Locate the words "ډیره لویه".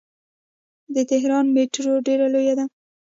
2.07-2.53